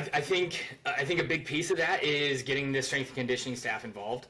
I, 0.00 0.18
I, 0.18 0.20
think 0.20 0.78
I 0.86 1.04
think 1.04 1.20
a 1.20 1.24
big 1.24 1.44
piece 1.44 1.70
of 1.70 1.76
that 1.76 2.02
is 2.02 2.42
getting 2.42 2.72
the 2.72 2.80
strength 2.80 3.08
and 3.08 3.16
conditioning 3.16 3.56
staff 3.56 3.84
involved. 3.84 4.28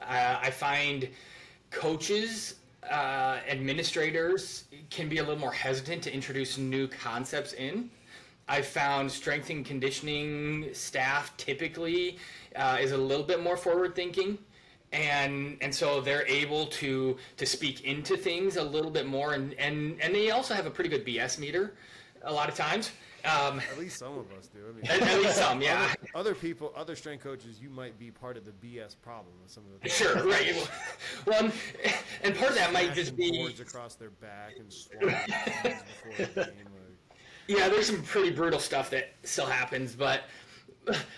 Uh, 0.00 0.38
I 0.42 0.50
find 0.50 1.08
coaches, 1.70 2.56
uh, 2.90 3.38
administrators 3.48 4.64
can 4.90 5.08
be 5.08 5.18
a 5.18 5.22
little 5.22 5.40
more 5.40 5.52
hesitant 5.52 6.02
to 6.02 6.12
introduce 6.12 6.58
new 6.58 6.86
concepts 6.86 7.54
in. 7.54 7.90
I 8.48 8.60
found 8.62 9.10
strength 9.10 9.50
and 9.50 9.64
conditioning 9.64 10.68
staff 10.72 11.36
typically 11.36 12.18
uh, 12.54 12.78
is 12.80 12.92
a 12.92 12.98
little 12.98 13.24
bit 13.24 13.42
more 13.42 13.56
forward 13.56 13.94
thinking. 13.96 14.38
And, 14.92 15.56
and 15.60 15.74
so 15.74 16.00
they're 16.00 16.26
able 16.26 16.66
to 16.66 17.16
to 17.38 17.46
speak 17.46 17.84
into 17.84 18.16
things 18.16 18.56
a 18.56 18.62
little 18.62 18.90
bit 18.90 19.06
more 19.06 19.32
and, 19.32 19.52
and, 19.54 20.00
and 20.00 20.14
they 20.14 20.30
also 20.30 20.54
have 20.54 20.66
a 20.66 20.70
pretty 20.70 20.88
good 20.88 21.04
BS 21.04 21.38
meter 21.38 21.74
a 22.22 22.32
lot 22.32 22.48
of 22.48 22.54
times. 22.54 22.92
Um, 23.26 23.60
at 23.70 23.78
least 23.78 23.98
some 23.98 24.18
of 24.18 24.30
us 24.38 24.46
do. 24.46 24.60
I 24.68 24.72
mean, 24.72 24.86
at, 24.86 25.02
at, 25.02 25.18
least 25.20 25.36
some, 25.36 25.60
yeah. 25.60 25.82
Other, 25.82 25.96
other, 26.14 26.34
people, 26.34 26.72
other 26.76 26.94
strength 26.94 27.24
coaches, 27.24 27.58
you 27.60 27.68
might 27.68 27.98
be 27.98 28.10
part 28.10 28.36
of 28.36 28.44
the 28.44 28.52
BS 28.52 28.94
problem 29.02 29.32
with 29.42 29.50
some 29.50 29.64
of 29.64 29.72
the. 29.72 29.78
Things. 29.78 29.94
Sure, 29.94 30.24
right. 30.26 30.68
Well, 31.26 31.50
and 32.22 32.36
part 32.36 32.50
of 32.50 32.56
that 32.56 32.72
might 32.72 32.94
just 32.94 33.16
be 33.16 33.32
boards 33.32 33.60
across 33.60 33.94
their 33.94 34.10
back 34.10 34.54
and 34.58 34.68
before 35.00 36.26
the 36.34 36.34
game. 36.34 36.44
Like. 36.44 37.18
Yeah, 37.48 37.68
there's 37.68 37.86
some 37.86 38.02
pretty 38.02 38.30
brutal 38.30 38.60
stuff 38.60 38.90
that 38.90 39.14
still 39.24 39.46
happens, 39.46 39.94
but 39.94 40.22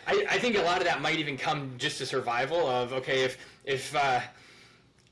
I, 0.06 0.26
I, 0.30 0.38
think 0.38 0.56
a 0.56 0.62
lot 0.62 0.78
of 0.78 0.84
that 0.84 1.00
might 1.02 1.18
even 1.18 1.36
come 1.36 1.74
just 1.78 1.98
to 1.98 2.06
survival 2.06 2.66
of 2.66 2.92
okay, 2.92 3.24
if 3.24 3.38
if 3.64 3.94
uh, 3.94 4.20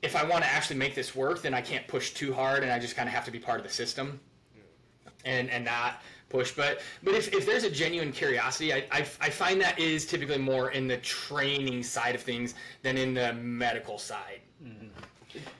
if 0.01 0.15
I 0.15 0.23
want 0.23 0.43
to 0.43 0.49
actually 0.49 0.77
make 0.77 0.95
this 0.95 1.15
work, 1.15 1.41
then 1.41 1.53
I 1.53 1.61
can't 1.61 1.87
push 1.87 2.13
too 2.13 2.33
hard, 2.33 2.63
and 2.63 2.71
I 2.71 2.79
just 2.79 2.95
kind 2.95 3.07
of 3.07 3.13
have 3.13 3.25
to 3.25 3.31
be 3.31 3.39
part 3.39 3.59
of 3.59 3.65
the 3.65 3.71
system, 3.71 4.19
yeah. 4.55 4.61
and 5.25 5.49
and 5.49 5.65
not 5.65 6.01
push. 6.29 6.51
But 6.51 6.81
but 7.03 7.13
if, 7.13 7.33
if 7.33 7.45
there's 7.45 7.63
a 7.63 7.71
genuine 7.71 8.11
curiosity, 8.11 8.73
I, 8.73 8.85
I, 8.91 8.99
I 9.21 9.29
find 9.29 9.61
that 9.61 9.79
is 9.79 10.05
typically 10.05 10.37
more 10.37 10.71
in 10.71 10.87
the 10.87 10.97
training 10.97 11.83
side 11.83 12.15
of 12.15 12.21
things 12.21 12.55
than 12.83 12.97
in 12.97 13.13
the 13.13 13.33
medical 13.33 13.97
side. 13.97 14.41
Mm-hmm. 14.63 14.87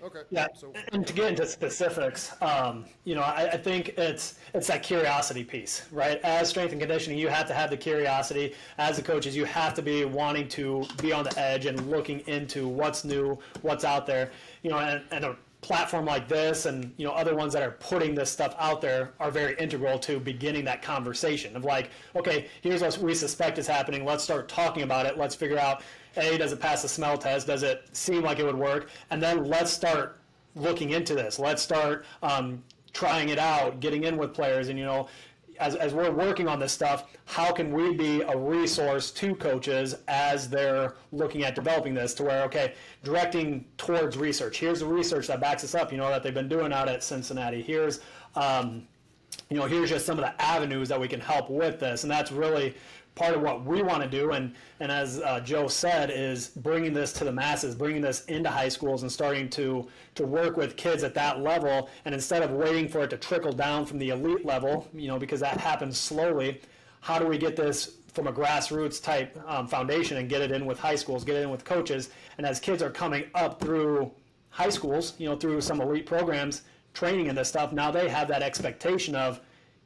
Okay. 0.04 0.22
Yeah. 0.30 0.48
So, 0.56 0.73
and 0.92 1.06
to 1.06 1.14
get 1.14 1.30
into 1.30 1.45
specifics, 1.45 2.34
um, 2.42 2.86
you 3.04 3.16
know, 3.16 3.22
I, 3.22 3.50
I, 3.54 3.58
think 3.58 3.90
it's 3.98 4.40
it's 4.54 4.68
that 4.68 4.82
curiosity 4.82 5.44
piece, 5.44 5.86
right? 5.92 6.20
As 6.23 6.50
strength 6.50 6.72
and 6.72 6.80
conditioning, 6.80 7.20
you 7.20 7.28
have 7.28 7.48
to 7.48 7.54
have 7.54 7.70
the 7.70 7.78
curiosity. 7.78 8.56
As 8.78 8.98
the 8.98 9.04
coaches, 9.04 9.36
you 9.36 9.45
have 9.45 9.73
to 9.76 9.82
be 9.82 10.06
wanting 10.06 10.48
to 10.50 10.86
be 11.02 11.12
on 11.12 11.26
the 11.26 11.40
edge 11.40 11.66
and 11.66 11.92
looking 11.92 12.22
into 12.22 12.68
what's 12.68 13.04
new, 13.04 13.38
what's 13.62 13.84
out 13.84 14.08
there. 14.08 14.32
You 14.64 14.72
know, 14.72 14.80
and, 14.80 15.04
and 15.12 15.26
a 15.26 15.38
platform 15.62 16.06
like 16.06 16.28
this 16.28 16.66
and 16.66 16.94
you 16.98 17.06
know 17.06 17.12
other 17.14 17.36
ones 17.36 17.52
that 17.52 17.64
are 17.64 17.72
putting 17.72 18.14
this 18.14 18.30
stuff 18.30 18.56
out 18.60 18.80
there 18.80 19.14
are 19.20 19.32
very 19.32 19.56
integral 19.58 19.98
to 19.98 20.20
beginning 20.20 20.64
that 20.64 20.82
conversation 20.84 21.56
of 21.56 21.66
like 21.66 21.90
okay 22.16 22.48
here's 22.62 22.82
what 22.82 22.98
we 23.00 23.14
suspect 23.14 23.58
is 23.58 23.68
happening. 23.68 24.06
Let's 24.06 24.24
start 24.24 24.48
talking 24.48 24.84
about 24.84 25.06
it. 25.06 25.18
Let's 25.18 25.36
figure 25.36 25.58
out 25.58 25.82
a 26.16 26.38
does 26.38 26.52
it 26.52 26.60
pass 26.60 26.82
the 26.84 26.88
smell 26.88 27.18
test? 27.18 27.48
Does 27.48 27.64
it 27.64 27.88
seem 27.92 28.22
like 28.22 28.40
it 28.40 28.46
would 28.46 28.58
work? 28.58 28.90
And 29.10 29.22
then 29.22 29.46
let's 29.46 29.72
start 29.72 30.20
looking 30.56 30.92
into 30.92 31.16
this. 31.16 31.40
Let's 31.40 31.62
start 31.62 32.06
um, 32.22 32.64
trying 32.94 33.30
it 33.30 33.40
out 33.40 33.80
getting 33.80 34.04
in 34.04 34.18
with 34.18 34.34
players. 34.34 34.70
And 34.70 34.78
you 34.78 34.86
know 34.86 35.08
as, 35.60 35.76
as 35.76 35.94
we're 35.94 36.12
working 36.12 36.48
on 36.48 36.60
this 36.60 36.72
stuff, 36.72 37.06
how 37.26 37.52
can 37.52 37.72
we 37.72 37.94
be 37.94 38.22
a 38.22 38.38
resource 38.38 39.12
to 39.12 39.36
coaches 39.36 39.96
as 40.08 40.50
they're 40.50 40.96
looking 41.12 41.44
at 41.44 41.56
developing 41.56 41.94
this 41.94 42.14
to 42.16 42.24
where, 42.24 42.44
okay, 42.44 42.74
directing 43.04 43.66
towards 43.78 44.18
research. 44.18 44.58
Here's 44.58 44.80
the 44.80 44.86
research 44.86 45.28
that 45.28 45.40
backs 45.40 45.64
us 45.64 45.76
up, 45.76 45.92
you 45.92 45.98
know, 45.98 46.10
that 46.10 46.24
they've 46.24 46.34
been 46.34 46.50
doing 46.50 46.72
out 46.74 46.88
at 46.88 47.04
Cincinnati. 47.04 47.62
Here's, 47.62 48.00
um, 48.36 48.88
you 49.50 49.58
know, 49.58 49.66
here's 49.66 49.90
just 49.90 50.06
some 50.06 50.18
of 50.20 50.26
the 50.26 50.42
avenues 50.42 50.90
that 50.90 51.00
we 51.00 51.08
can 51.08 51.20
help 51.20 51.50
with 51.50 51.80
this. 51.80 52.04
And 52.04 52.12
that's 52.12 52.32
really 52.32 52.76
part 53.18 53.34
of 53.36 53.42
what 53.42 53.66
we 53.66 53.82
want 53.82 54.04
to 54.04 54.10
do, 54.10 54.32
and 54.32 54.54
and 54.80 54.92
as 54.92 55.20
uh, 55.20 55.40
Joe 55.40 55.68
said, 55.68 56.12
is 56.12 56.50
bringing 56.50 56.94
this 56.94 57.12
to 57.14 57.23
the 57.23 57.32
masses, 57.32 57.76
bringing 57.76 58.02
this 58.02 58.23
into 58.26 58.50
high 58.50 58.70
schools, 58.70 59.02
and 59.02 59.12
starting 59.12 59.50
to 59.50 59.88
to 60.16 60.26
work 60.26 60.56
with 60.56 60.78
kids 60.78 61.04
at 61.04 61.14
that 61.16 61.42
level. 61.42 61.89
And 62.05 62.14
instead 62.14 62.44
of 62.44 62.52
waiting 62.52 62.88
for 62.88 63.02
it 63.02 63.10
to 63.10 63.17
trickle 63.17 63.52
down 63.52 63.86
from 63.86 63.98
the 63.98 64.10
elite 64.10 64.45
level, 64.45 64.88
you 64.94 65.08
know, 65.08 65.17
because 65.17 65.39
that 65.39 65.60
happens 65.60 65.98
slowly, 65.98 66.61
how 67.02 67.17
do 67.17 67.26
we 67.26 67.38
get 67.38 67.55
this 67.55 67.98
from 68.14 68.28
a 68.28 68.33
grassroots 68.33 69.04
type 69.04 69.38
um, 69.48 69.67
foundation 69.67 70.17
and 70.17 70.30
get 70.30 70.42
it 70.42 70.52
in 70.52 70.66
with 70.66 70.80
high 70.80 70.95
schools, 70.95 71.23
get 71.23 71.36
it 71.36 71.44
in 71.44 71.49
with 71.49 71.66
coaches, 71.66 72.11
and 72.38 72.45
as 72.45 72.60
kids 72.60 72.82
are 72.84 72.92
coming 72.92 73.26
up 73.34 73.60
through 73.60 74.11
high 74.49 74.70
schools, 74.70 75.14
you 75.17 75.28
know, 75.28 75.36
through 75.36 75.61
some 75.61 75.82
elite 75.82 76.05
programs, 76.05 76.64
training 76.94 77.28
in 77.28 77.36
this 77.36 77.48
stuff, 77.48 77.73
now 77.73 77.92
they 77.92 78.10
have 78.10 78.28
that 78.28 78.42
expectation 78.42 79.16
of, 79.16 79.39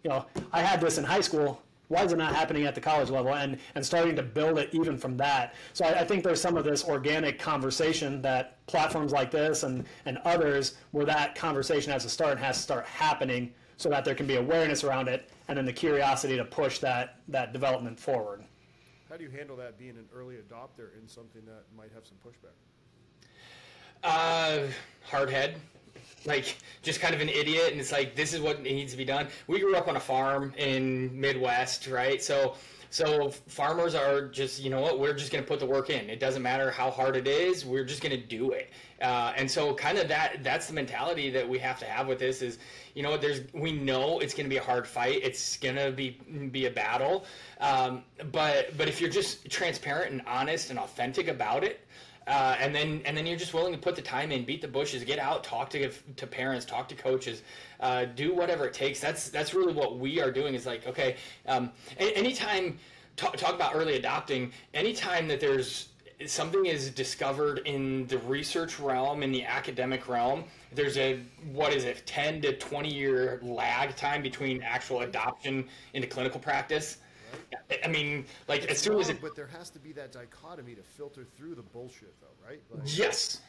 you 0.04 0.10
know, 0.10 0.26
I 0.54 0.62
had 0.62 0.80
this 0.80 0.98
in 0.98 1.04
high 1.04 1.22
school 1.22 1.62
why 1.92 2.06
is 2.06 2.14
it 2.14 2.18
not 2.18 2.34
happening 2.34 2.64
at 2.64 2.74
the 2.74 2.80
college 2.80 3.10
level 3.10 3.36
and, 3.36 3.58
and 3.76 3.86
starting 3.86 4.16
to 4.16 4.24
build 4.24 4.58
it 4.58 4.70
even 4.72 4.98
from 4.98 5.18
that. 5.18 5.56
So 5.74 5.84
I, 5.84 6.00
I, 6.00 6.04
think 6.06 6.24
there's 6.24 6.40
some 6.40 6.56
of 6.56 6.64
this 6.64 6.86
organic 6.86 7.38
conversation 7.38 8.22
that 8.22 8.66
platforms 8.66 9.12
like 9.12 9.30
this 9.30 9.64
and, 9.64 9.86
and 10.06 10.18
others 10.20 10.78
where 10.92 11.06
that 11.06 11.36
conversation 11.36 11.92
has 11.92 12.04
to 12.04 12.10
start 12.10 12.32
and 12.32 12.40
has 12.40 12.56
to 12.56 12.64
start 12.64 12.86
happening 12.86 13.54
so 13.76 13.90
that 13.90 14.06
there 14.06 14.16
can 14.16 14.26
be 14.26 14.38
awareness 14.38 14.86
around 14.86 15.10
it 15.10 15.30
and 15.50 15.58
then 15.58 15.66
the 15.66 15.74
curiosity 15.74 16.38
to 16.38 16.46
push 16.46 16.80
that, 16.80 17.18
that 17.28 17.52
development 17.52 18.00
forward. 18.00 18.46
How 19.10 19.18
do 19.18 19.26
you 19.26 19.30
handle 19.30 19.58
that 19.58 19.78
being 19.78 19.98
an 19.98 20.06
early 20.16 20.36
adopter 20.36 20.98
in 20.98 21.10
something 21.10 21.42
that 21.46 21.66
might 21.76 21.92
have 21.94 22.04
some 22.06 22.16
pushback? 22.26 22.56
Uh, 24.02 24.72
hard 25.04 25.30
head 25.30 25.58
like 26.26 26.58
just 26.82 27.00
kind 27.00 27.14
of 27.14 27.22
an 27.22 27.30
idiot 27.30 27.72
and 27.72 27.80
it's 27.80 27.92
like 27.92 28.16
this 28.16 28.34
is 28.34 28.42
what 28.42 28.62
needs 28.62 28.92
to 28.92 28.98
be 28.98 29.06
done. 29.06 29.28
We 29.48 29.60
grew 29.60 29.76
up 29.76 29.88
on 29.88 29.96
a 29.96 30.00
farm 30.00 30.54
in 30.58 31.20
midwest 31.20 31.88
right? 31.88 32.22
So 32.22 32.56
so 32.90 33.30
farmers 33.48 33.96
are 33.96 34.28
just 34.28 34.62
you 34.62 34.70
know 34.70 34.82
what 34.82 35.00
we're 35.00 35.14
just 35.14 35.32
going 35.32 35.44
to 35.44 35.48
put 35.48 35.60
the 35.60 35.66
work 35.66 35.90
in. 35.90 36.10
It 36.10 36.20
doesn't 36.20 36.42
matter 36.42 36.70
how 36.70 36.92
hard 36.92 37.16
it 37.16 37.28
is 37.28 37.66
we're 37.66 37.86
just 37.86 38.02
going 38.02 38.12
to 38.12 38.28
do 38.28 38.52
it. 38.52 38.70
Uh, 39.02 39.34
and 39.36 39.50
so 39.50 39.74
kind 39.74 39.98
of 39.98 40.08
that 40.10 40.44
that's 40.44 40.68
the 40.68 40.74
mentality 40.74 41.30
that 41.32 41.48
we 41.48 41.58
have 41.60 41.80
to 41.80 41.86
have 41.86 42.08
with 42.08 42.20
this 42.20 42.42
is 42.42 42.60
you 42.94 43.02
know 43.02 43.12
what, 43.12 43.22
there's 43.22 43.42
we 43.54 43.72
know 43.72 44.20
it's 44.20 44.34
going 44.34 44.46
to 44.46 44.50
be 44.50 44.58
a 44.58 44.64
hard 44.64 44.86
fight 44.86 45.22
it's 45.24 45.58
going 45.58 45.76
to 45.76 45.92
be 45.92 46.12
be 46.52 46.66
a 46.66 46.72
battle. 46.72 47.26
Um, 47.60 48.04
but 48.32 48.78
but 48.78 48.88
if 48.88 49.00
you're 49.00 49.10
just 49.10 49.50
transparent 49.50 50.12
and 50.12 50.22
honest 50.28 50.70
and 50.70 50.78
authentic 50.78 51.30
about 51.30 51.64
it 51.64 51.88
uh, 52.28 52.56
and 52.60 52.74
then 52.74 53.02
and 53.06 53.18
then 53.18 53.26
you're 53.26 53.38
just 53.38 53.54
willing 53.54 53.74
to 53.74 53.80
put 53.80 53.96
the 53.96 54.02
time 54.02 54.32
in, 54.32 54.46
beat 54.46 54.62
the 54.62 54.68
bushes, 54.68 55.04
get 55.04 55.20
out, 55.20 55.44
talk 55.44 55.70
to 55.72 55.90
to 55.90 56.28
parents, 56.28 56.66
talk 56.66 56.88
to 56.90 56.96
coaches, 56.96 57.42
uh, 57.80 58.06
do 58.06 58.34
whatever 58.34 58.66
it 58.66 58.74
takes. 58.74 59.00
That's 59.00 59.30
that's 59.30 59.54
really 59.54 59.74
what 59.74 59.98
we 59.98 60.22
are 60.22 60.32
doing. 60.32 60.54
Is 60.54 60.66
like 60.66 60.86
okay, 60.88 61.16
um, 61.48 61.72
anytime 61.98 62.78
talk, 63.16 63.36
talk 63.38 63.56
about 63.56 63.76
early 63.76 63.96
adopting. 63.96 64.52
Anytime 64.74 65.28
that 65.30 65.40
there's 65.40 65.90
something 66.28 66.66
is 66.66 66.92
discovered 66.92 67.60
in 67.66 68.06
the 68.08 68.18
research 68.20 68.80
realm 68.80 69.24
in 69.24 69.32
the 69.32 69.44
academic 69.44 70.08
realm 70.08 70.44
there's 70.72 70.98
a 70.98 71.20
what 71.52 71.74
is 71.74 71.84
it 71.84 72.04
10 72.06 72.42
to 72.42 72.56
20 72.58 72.94
year 72.94 73.40
lag 73.42 73.96
time 73.96 74.22
between 74.22 74.62
actual 74.62 75.02
adoption 75.02 75.68
into 75.94 76.08
clinical 76.08 76.40
practice 76.40 76.98
I 77.84 77.88
mean, 77.88 78.26
like 78.48 78.64
it's 78.64 78.74
as 78.74 78.80
soon 78.80 78.94
wrong, 78.94 79.02
as 79.02 79.10
it. 79.10 79.22
But 79.22 79.36
there 79.36 79.48
has 79.48 79.70
to 79.72 79.80
be 79.80 79.92
that 79.94 80.12
dichotomy 80.12 80.76
to 80.76 80.84
filter 80.84 81.24
through 81.24 81.56
the 81.56 81.62
bullshit, 81.62 82.14
though, 82.22 82.48
right? 82.48 82.62
Like, 82.70 82.98
yes. 82.98 83.42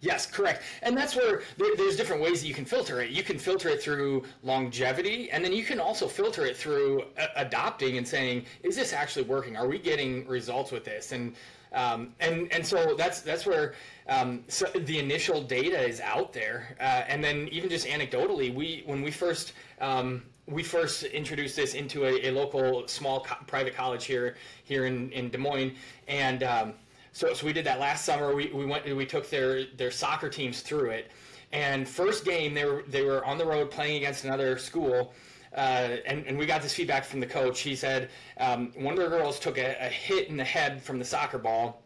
Yes, 0.00 0.26
correct. 0.26 0.64
And 0.82 0.96
that's 0.96 1.14
where 1.14 1.42
there, 1.58 1.76
there's 1.76 1.94
different 1.96 2.20
ways 2.20 2.42
that 2.42 2.48
you 2.48 2.54
can 2.54 2.64
filter 2.64 3.00
it. 3.00 3.10
You 3.10 3.22
can 3.22 3.38
filter 3.38 3.68
it 3.68 3.80
through 3.80 4.24
longevity, 4.42 5.30
and 5.30 5.44
then 5.44 5.52
you 5.52 5.62
can 5.62 5.78
also 5.78 6.08
filter 6.08 6.44
it 6.44 6.56
through 6.56 7.04
a- 7.16 7.28
adopting 7.36 7.98
and 7.98 8.06
saying, 8.06 8.44
"Is 8.64 8.74
this 8.74 8.92
actually 8.92 9.26
working? 9.26 9.56
Are 9.56 9.68
we 9.68 9.78
getting 9.78 10.26
results 10.26 10.72
with 10.72 10.84
this?" 10.84 11.12
And 11.12 11.36
um, 11.74 12.14
and 12.20 12.52
and 12.52 12.66
so 12.66 12.94
that's 12.96 13.20
that's 13.20 13.46
where 13.46 13.74
um, 14.08 14.44
so 14.48 14.66
the 14.74 14.98
initial 14.98 15.42
data 15.42 15.80
is 15.80 16.00
out 16.00 16.32
there, 16.32 16.76
uh, 16.80 17.04
and 17.08 17.22
then 17.22 17.48
even 17.50 17.70
just 17.70 17.86
anecdotally, 17.86 18.54
we 18.54 18.82
when 18.86 19.02
we 19.02 19.10
first 19.10 19.52
um, 19.80 20.22
we 20.46 20.62
first 20.62 21.04
introduced 21.04 21.56
this 21.56 21.74
into 21.74 22.04
a, 22.04 22.28
a 22.28 22.30
local 22.30 22.86
small 22.88 23.20
co- 23.20 23.36
private 23.46 23.74
college 23.74 24.04
here 24.04 24.36
here 24.64 24.86
in, 24.86 25.10
in 25.12 25.30
Des 25.30 25.38
Moines, 25.38 25.74
and 26.08 26.42
um, 26.42 26.74
so 27.12 27.32
so 27.32 27.46
we 27.46 27.52
did 27.52 27.64
that 27.64 27.78
last 27.78 28.04
summer. 28.04 28.34
We, 28.34 28.48
we 28.48 28.66
went 28.66 28.84
we 28.84 29.06
took 29.06 29.30
their 29.30 29.64
their 29.76 29.90
soccer 29.90 30.28
teams 30.28 30.60
through 30.62 30.90
it, 30.90 31.10
and 31.52 31.88
first 31.88 32.24
game 32.24 32.54
they 32.54 32.64
were 32.64 32.84
they 32.88 33.02
were 33.02 33.24
on 33.24 33.38
the 33.38 33.46
road 33.46 33.70
playing 33.70 33.96
against 33.96 34.24
another 34.24 34.58
school. 34.58 35.14
Uh, 35.54 35.96
and, 36.06 36.26
and 36.26 36.38
we 36.38 36.46
got 36.46 36.62
this 36.62 36.74
feedback 36.74 37.04
from 37.04 37.20
the 37.20 37.26
coach. 37.26 37.60
He 37.60 37.76
said 37.76 38.10
um, 38.38 38.72
one 38.74 38.94
of 38.94 39.00
the 39.00 39.08
girls 39.08 39.38
took 39.38 39.58
a, 39.58 39.76
a 39.80 39.88
hit 39.88 40.28
in 40.28 40.36
the 40.36 40.44
head 40.44 40.82
from 40.82 40.98
the 40.98 41.04
soccer 41.04 41.38
ball, 41.38 41.82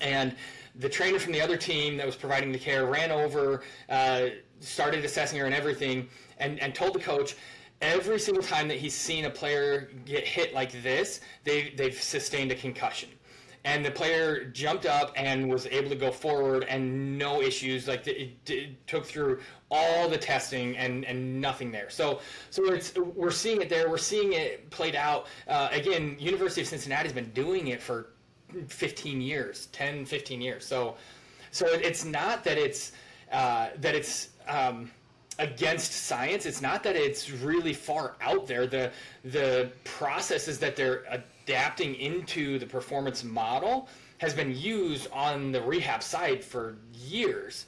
and 0.00 0.34
the 0.76 0.88
trainer 0.88 1.18
from 1.18 1.32
the 1.32 1.40
other 1.40 1.56
team 1.56 1.96
that 1.96 2.06
was 2.06 2.16
providing 2.16 2.52
the 2.52 2.58
care 2.58 2.86
ran 2.86 3.10
over, 3.10 3.62
uh, 3.88 4.26
started 4.60 5.04
assessing 5.04 5.38
her 5.38 5.46
and 5.46 5.54
everything, 5.54 6.08
and, 6.38 6.60
and 6.60 6.74
told 6.74 6.94
the 6.94 7.00
coach, 7.00 7.36
every 7.80 8.18
single 8.18 8.42
time 8.42 8.68
that 8.68 8.76
he's 8.76 8.94
seen 8.94 9.24
a 9.24 9.30
player 9.30 9.90
get 10.04 10.26
hit 10.26 10.54
like 10.54 10.70
this, 10.82 11.20
they, 11.44 11.70
they've 11.76 12.00
sustained 12.00 12.52
a 12.52 12.54
concussion. 12.54 13.08
And 13.64 13.84
the 13.84 13.90
player 13.90 14.44
jumped 14.46 14.86
up 14.86 15.12
and 15.16 15.48
was 15.48 15.66
able 15.66 15.90
to 15.90 15.96
go 15.96 16.10
forward 16.10 16.64
and 16.68 17.18
no 17.18 17.42
issues. 17.42 17.88
Like 17.88 18.06
it, 18.06 18.36
it 18.48 18.86
took 18.86 19.04
through 19.04 19.40
all 19.70 20.08
the 20.08 20.18
testing 20.18 20.76
and 20.76 21.04
and 21.04 21.40
nothing 21.40 21.70
there. 21.70 21.90
So 21.90 22.20
so 22.50 22.72
it's 22.72 22.94
we're 22.96 23.30
seeing 23.30 23.60
it 23.60 23.68
there. 23.68 23.88
We're 23.90 23.98
seeing 23.98 24.32
it 24.32 24.70
played 24.70 24.96
out. 24.96 25.26
Uh, 25.46 25.68
again, 25.72 26.16
University 26.18 26.62
of 26.62 26.68
Cincinnati's 26.68 27.12
been 27.12 27.30
doing 27.30 27.68
it 27.68 27.82
for 27.82 28.10
15 28.68 29.20
years, 29.20 29.66
10, 29.66 30.06
15 30.06 30.40
years. 30.40 30.64
So 30.64 30.96
so 31.50 31.66
it's 31.66 32.04
not 32.04 32.44
that 32.44 32.58
it's 32.58 32.92
uh, 33.32 33.68
that 33.78 33.94
it's 33.94 34.30
um, 34.48 34.90
against 35.40 35.92
science. 35.92 36.44
It's 36.44 36.60
not 36.60 36.82
that 36.82 36.96
it's 36.96 37.30
really 37.30 37.72
far 37.72 38.14
out 38.20 38.46
there. 38.46 38.66
The 38.66 38.92
the 39.24 39.72
processes 39.84 40.58
that 40.58 40.76
they're 40.76 41.04
adapting 41.10 41.94
into 41.96 42.58
the 42.58 42.66
performance 42.66 43.24
model 43.24 43.88
has 44.18 44.34
been 44.34 44.54
used 44.54 45.08
on 45.12 45.50
the 45.50 45.60
rehab 45.62 46.02
side 46.02 46.44
for 46.44 46.76
years. 46.94 47.66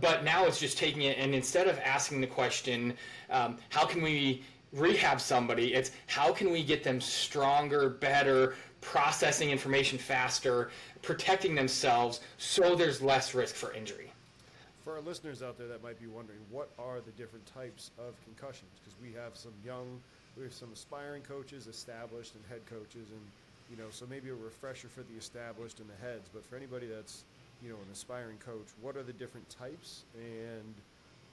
But 0.00 0.22
now 0.22 0.46
it's 0.46 0.60
just 0.60 0.78
taking 0.78 1.02
it 1.02 1.18
and 1.18 1.34
instead 1.34 1.66
of 1.66 1.78
asking 1.80 2.20
the 2.20 2.26
question, 2.26 2.94
um, 3.30 3.58
how 3.70 3.84
can 3.84 4.00
we 4.00 4.44
rehab 4.72 5.20
somebody? 5.20 5.74
It's 5.74 5.90
how 6.06 6.32
can 6.32 6.52
we 6.52 6.62
get 6.62 6.84
them 6.84 7.00
stronger, 7.00 7.88
better, 7.88 8.54
processing 8.80 9.50
information 9.50 9.98
faster, 9.98 10.70
protecting 11.02 11.54
themselves 11.56 12.20
so 12.36 12.76
there's 12.76 13.02
less 13.02 13.34
risk 13.34 13.56
for 13.56 13.72
injury. 13.72 14.12
For 14.88 14.96
our 14.96 15.02
listeners 15.02 15.42
out 15.42 15.58
there 15.58 15.68
that 15.68 15.82
might 15.82 16.00
be 16.00 16.06
wondering, 16.06 16.38
what 16.50 16.70
are 16.78 17.00
the 17.04 17.10
different 17.10 17.44
types 17.44 17.90
of 17.98 18.14
concussions? 18.24 18.70
Because 18.80 18.98
we 19.02 19.12
have 19.20 19.36
some 19.36 19.52
young, 19.62 20.00
we 20.34 20.44
have 20.44 20.54
some 20.54 20.70
aspiring 20.72 21.20
coaches, 21.20 21.66
established, 21.66 22.32
and 22.34 22.42
head 22.48 22.64
coaches, 22.64 23.10
and 23.10 23.20
you 23.70 23.76
know, 23.76 23.90
so 23.90 24.06
maybe 24.08 24.30
a 24.30 24.34
refresher 24.34 24.88
for 24.88 25.02
the 25.02 25.18
established 25.18 25.80
and 25.80 25.90
the 25.90 26.06
heads. 26.06 26.30
But 26.32 26.42
for 26.42 26.56
anybody 26.56 26.86
that's 26.86 27.24
you 27.62 27.68
know 27.68 27.74
an 27.74 27.92
aspiring 27.92 28.38
coach, 28.38 28.64
what 28.80 28.96
are 28.96 29.02
the 29.02 29.12
different 29.12 29.46
types, 29.50 30.04
and 30.14 30.74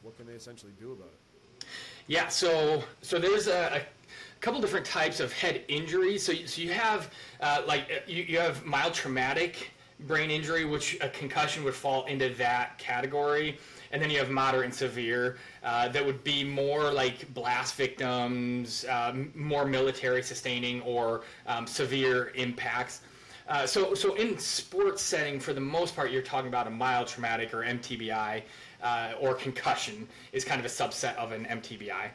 what 0.04 0.18
can 0.18 0.28
they 0.28 0.34
essentially 0.34 0.74
do 0.78 0.92
about 0.92 1.08
it? 1.08 1.66
Yeah, 2.08 2.28
so 2.28 2.84
so 3.04 3.20
there's 3.20 3.48
a, 3.48 3.78
a 3.78 4.42
couple 4.42 4.60
different 4.60 4.86
types 4.86 5.22
of 5.22 5.32
head 5.32 5.64
injuries. 5.70 6.26
So, 6.26 6.34
so 6.34 6.62
you 6.62 6.74
have 6.74 7.10
uh, 7.40 7.62
like 7.66 7.84
uh, 7.84 8.00
you, 8.06 8.24
you 8.24 8.38
have 8.38 8.66
mild 8.66 8.94
traumatic 8.94 9.72
brain 10.02 10.30
injury, 10.30 10.66
which 10.66 10.98
a 11.02 11.10
concussion 11.10 11.64
would 11.64 11.74
fall 11.74 12.06
into 12.06 12.30
that 12.36 12.78
category. 12.78 13.58
And 13.92 14.02
then 14.02 14.10
you 14.10 14.18
have 14.18 14.30
moderate 14.30 14.66
and 14.66 14.74
severe, 14.74 15.38
uh, 15.64 15.88
that 15.90 16.06
would 16.06 16.24
be 16.24 16.44
more 16.44 16.92
like 16.92 17.34
blast 17.34 17.76
victims, 17.76 18.84
uh, 18.86 19.16
more 19.34 19.66
military 19.66 20.22
sustaining, 20.22 20.82
or 20.82 21.22
um, 21.48 21.66
severe 21.66 22.32
impacts. 22.36 23.02
Uh, 23.48 23.66
so, 23.66 23.94
so 23.94 24.16
in 24.16 24.38
sports 24.40 25.02
setting, 25.02 25.40
for 25.40 25.54
the 25.54 25.62
most 25.62 25.96
part, 25.96 26.12
you're 26.12 26.22
talking 26.22 26.48
about 26.48 26.68
a 26.68 26.70
mild 26.70 27.08
traumatic 27.08 27.54
or 27.54 27.60
MTBI, 27.60 28.42
uh, 28.82 29.14
or 29.20 29.34
concussion 29.36 30.08
is 30.32 30.44
kind 30.44 30.60
of 30.60 30.66
a 30.66 30.70
subset 30.70 31.16
of 31.16 31.32
an 31.32 31.46
MTBI. 31.46 32.10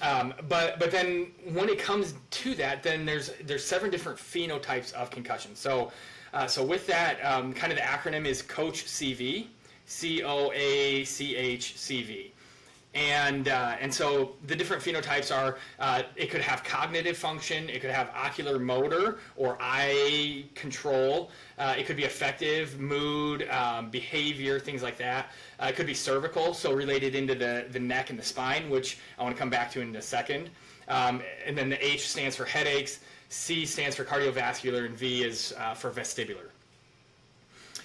Um, 0.00 0.34
but 0.48 0.78
but 0.78 0.90
then 0.90 1.32
when 1.52 1.68
it 1.68 1.78
comes 1.78 2.14
to 2.30 2.54
that, 2.54 2.82
then 2.82 3.04
there's 3.04 3.32
there's 3.44 3.64
seven 3.64 3.90
different 3.90 4.18
phenotypes 4.18 4.92
of 4.92 5.10
concussion. 5.10 5.56
So 5.56 5.90
uh, 6.32 6.46
so 6.46 6.62
with 6.64 6.86
that, 6.86 7.24
um, 7.24 7.52
kind 7.52 7.72
of 7.72 7.78
the 7.78 7.84
acronym 7.84 8.24
is 8.26 8.42
Coach 8.42 8.84
CV, 8.84 9.46
C 9.86 10.22
O 10.22 10.52
A 10.52 11.04
C 11.04 11.36
H 11.36 11.76
C 11.76 12.02
V. 12.02 12.32
And, 12.98 13.46
uh, 13.46 13.76
and 13.80 13.94
so 13.94 14.32
the 14.48 14.56
different 14.56 14.82
phenotypes 14.82 15.32
are 15.34 15.58
uh, 15.78 16.02
it 16.16 16.30
could 16.30 16.40
have 16.40 16.64
cognitive 16.64 17.16
function, 17.16 17.70
it 17.70 17.80
could 17.80 17.92
have 17.92 18.10
ocular 18.12 18.58
motor 18.58 19.18
or 19.36 19.56
eye 19.60 20.44
control, 20.56 21.30
uh, 21.58 21.76
it 21.78 21.86
could 21.86 21.96
be 21.96 22.04
affective, 22.04 22.80
mood, 22.80 23.48
um, 23.50 23.88
behavior, 23.88 24.58
things 24.58 24.82
like 24.82 24.98
that. 24.98 25.30
Uh, 25.60 25.66
it 25.66 25.76
could 25.76 25.86
be 25.86 25.94
cervical, 25.94 26.52
so 26.52 26.72
related 26.72 27.14
into 27.14 27.36
the, 27.36 27.66
the 27.70 27.78
neck 27.78 28.10
and 28.10 28.18
the 28.18 28.22
spine, 28.22 28.68
which 28.68 28.98
I 29.16 29.22
want 29.22 29.36
to 29.36 29.38
come 29.38 29.50
back 29.50 29.70
to 29.72 29.80
in 29.80 29.94
a 29.94 30.02
second. 30.02 30.50
Um, 30.88 31.22
and 31.46 31.56
then 31.56 31.68
the 31.68 31.84
H 31.84 32.08
stands 32.08 32.34
for 32.34 32.46
headaches, 32.46 32.98
C 33.28 33.64
stands 33.64 33.94
for 33.94 34.04
cardiovascular, 34.04 34.86
and 34.86 34.96
V 34.96 35.22
is 35.22 35.54
uh, 35.56 35.72
for 35.74 35.92
vestibular. 35.92 36.48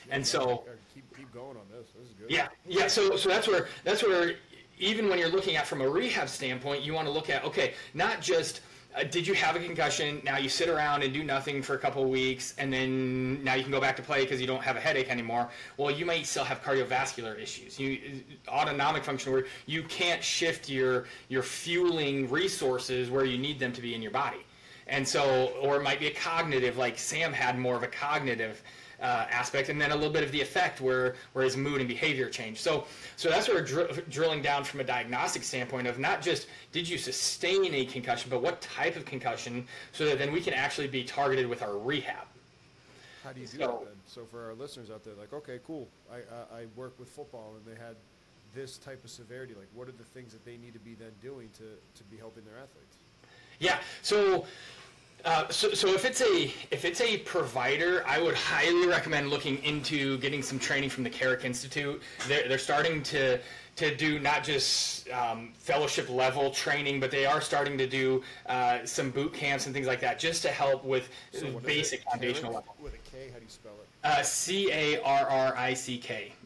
And 0.10 0.26
so, 0.26 0.64
keep, 0.96 1.04
keep 1.16 1.32
going 1.32 1.56
on 1.56 1.64
this. 1.72 1.88
This 1.96 2.08
is 2.10 2.14
good. 2.14 2.32
yeah, 2.32 2.48
yeah. 2.66 2.88
So, 2.88 3.16
so 3.16 3.30
that's 3.30 3.48
where 3.48 3.68
that's 3.84 4.02
where 4.02 4.36
even 4.80 5.10
when 5.10 5.20
you're 5.20 5.30
looking 5.30 5.56
at 5.56 5.68
from 5.68 5.82
a 5.82 5.90
rehab 5.90 6.30
standpoint, 6.30 6.84
you 6.84 6.94
want 6.94 7.08
to 7.08 7.14
look 7.14 7.30
at 7.30 7.44
okay, 7.44 7.74
not 7.94 8.22
just 8.22 8.62
uh, 8.96 9.04
did 9.04 9.26
you 9.26 9.34
have 9.34 9.56
a 9.56 9.60
concussion? 9.60 10.22
Now 10.24 10.38
you 10.38 10.50
sit 10.50 10.70
around 10.70 11.02
and 11.02 11.12
do 11.12 11.24
nothing 11.24 11.64
for 11.64 11.74
a 11.74 11.78
couple 11.80 12.06
weeks, 12.06 12.54
and 12.58 12.72
then 12.72 13.44
now 13.44 13.56
you 13.56 13.64
can 13.64 13.72
go 13.72 13.82
back 13.82 13.96
to 13.96 14.04
play 14.04 14.22
because 14.22 14.40
you 14.40 14.46
don't 14.46 14.62
have 14.62 14.76
a 14.76 14.80
headache 14.80 15.10
anymore. 15.10 15.50
Well, 15.78 15.90
you 15.90 16.06
might 16.06 16.26
still 16.28 16.44
have 16.44 16.62
cardiovascular 16.62 17.40
issues. 17.40 17.80
You 17.80 18.22
autonomic 18.48 19.04
function 19.04 19.32
where 19.34 19.46
you 19.66 19.84
can't 19.84 20.24
shift 20.24 20.70
your 20.70 21.06
your 21.30 21.44
fueling 21.44 22.30
resources 22.30 23.10
where 23.10 23.26
you 23.26 23.38
need 23.38 23.60
them 23.60 23.74
to 23.74 23.82
be 23.82 23.96
in 23.96 24.02
your 24.02 24.12
body, 24.12 24.46
and 24.88 25.08
so 25.08 25.54
or 25.62 25.78
it 25.78 25.84
might 25.84 26.00
be 26.00 26.08
a 26.08 26.14
cognitive 26.14 26.78
like 26.78 27.00
Sam 27.00 27.34
had 27.34 27.58
more 27.58 27.76
of 27.76 27.84
a 27.84 27.88
cognitive 27.88 28.62
uh, 29.02 29.26
aspect, 29.30 29.70
and 29.70 29.80
then 29.80 29.92
a 29.92 29.96
little 29.96 30.12
bit 30.12 30.24
of 30.24 30.32
the 30.32 30.42
effect 30.42 30.82
where 30.82 31.16
where 31.34 31.44
his 31.44 31.58
mood 31.58 31.80
and 31.80 31.88
behavior 31.88 32.30
change. 32.30 32.60
So 32.60 32.86
so 33.16 33.30
that's 33.30 33.48
where 33.48 33.58
we're 33.58 33.66
dr- 33.66 34.10
drilling 34.10 34.42
down 34.42 34.64
from 34.64 34.80
a 34.80 34.84
diagnostic 34.84 35.44
standpoint 35.44 35.88
of 35.88 36.00
not 36.00 36.22
just 36.22 36.48
did 36.72 36.88
you 36.88 36.98
sustain 36.98 37.74
a 37.74 37.86
concussion, 37.86 38.30
but 38.30 38.42
what 38.42 38.62
type 38.62 38.96
of 38.96 39.06
concussion, 39.06 39.68
so 39.92 40.06
that 40.06 40.18
then 40.18 40.32
we 40.32 40.42
can 40.42 40.54
actually 40.54 40.88
be 40.88 41.04
targeted 41.04 41.48
with 41.48 41.62
our 41.62 41.78
rehab. 41.78 42.28
How 43.24 43.32
do 43.32 43.40
you 43.42 43.48
do 43.48 43.58
So- 43.58 43.58
that 43.58 43.86
then? 43.86 43.94
So 44.06 44.26
for 44.26 44.46
our 44.46 44.54
listeners 44.54 44.92
out 44.92 45.04
there, 45.04 45.14
like, 45.16 45.34
okay, 45.34 45.60
cool. 45.66 45.88
I, 46.12 46.18
I, 46.18 46.62
I 46.62 46.66
work 46.76 46.94
with 47.00 47.10
football 47.10 47.56
and 47.56 47.66
they 47.66 47.80
had 47.82 47.96
this 48.54 48.78
type 48.78 49.04
of 49.04 49.10
severity. 49.10 49.56
Like, 49.58 49.70
what 49.74 49.88
are 49.88 49.94
the 49.94 50.04
things 50.04 50.34
that 50.34 50.46
they 50.46 50.58
need 50.58 50.74
to 50.74 50.80
be 50.80 50.94
then 50.94 51.12
doing 51.22 51.50
to, 51.58 51.64
to 51.64 52.04
be 52.12 52.18
helping 52.18 52.44
their 52.46 52.58
athletes? 52.58 52.98
Yeah. 53.60 53.80
So, 54.02 54.46
uh, 55.26 55.48
so, 55.50 55.74
so 55.74 55.88
if 55.88 56.04
it's 56.04 56.22
a 56.22 56.54
if 56.72 56.84
it's 56.84 57.00
a 57.00 57.18
provider, 57.20 58.04
I 58.06 58.22
would 58.22 58.36
highly 58.36 58.88
recommend 58.88 59.30
looking 59.30 59.64
into 59.64 60.18
getting 60.18 60.42
some 60.42 60.60
training 60.60 60.90
from 60.90 61.04
the 61.04 61.10
Carrick 61.10 61.46
Institute. 61.46 62.02
They're, 62.28 62.48
they're 62.48 62.58
starting 62.58 63.02
to 63.04 63.40
to 63.76 63.96
do 63.96 64.20
not 64.20 64.44
just 64.44 65.10
um, 65.10 65.52
fellowship 65.58 66.10
level 66.10 66.52
training, 66.52 67.00
but 67.00 67.10
they 67.10 67.26
are 67.26 67.42
starting 67.42 67.78
to 67.78 67.88
do 67.88 68.22
uh, 68.48 68.86
some 68.86 69.10
boot 69.10 69.34
camps 69.34 69.66
and 69.66 69.74
things 69.74 69.88
like 69.88 70.02
that, 70.02 70.20
just 70.20 70.42
to 70.44 70.50
help 70.50 70.84
with 70.84 71.10
So 71.32 71.48
basic 71.60 72.04
foundational 72.04 72.54
level. 72.54 72.76
With 72.82 72.94
a 72.94 72.98
K, 73.10 73.30
how 73.32 73.40
do 73.40 73.46
you 73.46 73.50
spell 73.50 73.74
it? 73.82 74.08
Uh, 74.08 74.22
C 74.22 74.72
A 74.72 75.02
R 75.02 75.28
R 75.30 75.56
I 75.56 75.74
C 75.74 75.98
K. 75.98 76.34